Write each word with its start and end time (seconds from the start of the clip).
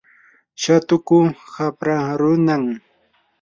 shatuku 0.61 1.17
qapra 1.53 1.97
runam. 2.19 2.63